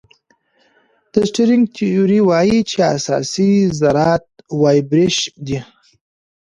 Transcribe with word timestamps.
د 1.11 1.13
سټرینګ 1.29 1.65
تیوري 1.75 2.19
وایي 2.29 2.59
چې 2.69 2.77
اساسي 2.95 3.51
ذرات 3.79 4.25
وایبریشن 4.61 5.33
دي. 5.47 5.59